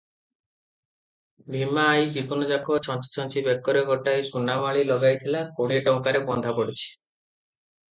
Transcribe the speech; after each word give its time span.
ଭୀମା 1.55 1.83
ଆଈ 1.89 2.07
ଜୀବନଯାକ 2.15 2.79
ଛଞ୍ଚି 2.87 3.11
ଛଞ୍ଚି 3.17 3.45
ବେକରେ 3.49 3.85
ଗୋଟାଏ 3.91 4.25
ସୁନାମାଳୀ 4.31 4.89
ଲଗାଇଥିଲା, 4.95 5.45
କୋଡିଏ 5.61 5.87
ଟଙ୍କାରେ 5.91 6.27
ବନ୍ଧା 6.33 6.59
ପଡିଛି। 6.61 6.85